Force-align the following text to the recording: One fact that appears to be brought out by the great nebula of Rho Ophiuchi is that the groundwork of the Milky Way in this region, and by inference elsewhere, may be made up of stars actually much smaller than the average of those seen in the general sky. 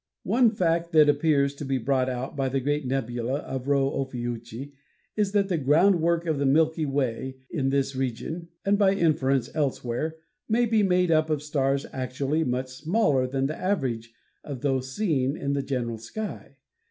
One 0.23 0.49
fact 0.49 0.93
that 0.93 1.07
appears 1.09 1.53
to 1.53 1.63
be 1.63 1.77
brought 1.77 2.09
out 2.09 2.35
by 2.35 2.49
the 2.49 2.59
great 2.59 2.87
nebula 2.87 3.35
of 3.41 3.67
Rho 3.67 3.87
Ophiuchi 4.01 4.73
is 5.15 5.31
that 5.33 5.47
the 5.47 5.59
groundwork 5.59 6.25
of 6.25 6.39
the 6.39 6.45
Milky 6.47 6.87
Way 6.87 7.37
in 7.51 7.69
this 7.69 7.95
region, 7.95 8.47
and 8.65 8.79
by 8.79 8.93
inference 8.95 9.55
elsewhere, 9.55 10.15
may 10.49 10.65
be 10.65 10.81
made 10.81 11.11
up 11.11 11.29
of 11.29 11.43
stars 11.43 11.85
actually 11.93 12.43
much 12.43 12.69
smaller 12.69 13.27
than 13.27 13.45
the 13.45 13.55
average 13.55 14.11
of 14.43 14.61
those 14.61 14.91
seen 14.91 15.37
in 15.37 15.53
the 15.53 15.61
general 15.61 15.99
sky. 15.99 16.57